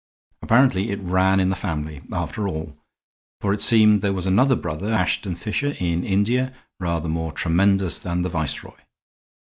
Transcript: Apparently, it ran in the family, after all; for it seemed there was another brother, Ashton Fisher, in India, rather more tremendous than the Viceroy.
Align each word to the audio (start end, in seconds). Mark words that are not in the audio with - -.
Apparently, 0.41 0.89
it 0.89 0.99
ran 0.99 1.39
in 1.39 1.49
the 1.49 1.55
family, 1.55 2.01
after 2.11 2.47
all; 2.47 2.75
for 3.39 3.53
it 3.53 3.61
seemed 3.61 4.01
there 4.01 4.13
was 4.13 4.25
another 4.25 4.55
brother, 4.55 4.91
Ashton 4.91 5.35
Fisher, 5.35 5.75
in 5.79 6.03
India, 6.03 6.53
rather 6.79 7.07
more 7.07 7.31
tremendous 7.31 7.99
than 7.99 8.23
the 8.23 8.29
Viceroy. 8.29 8.79